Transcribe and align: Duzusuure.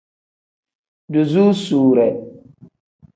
Duzusuure. 1.11 2.07